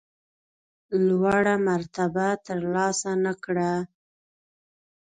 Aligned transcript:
لوړه 1.07 1.55
مرتبه 1.67 2.27
ترلاسه 2.45 3.11
نه 3.23 3.33
کړه. 3.43 3.71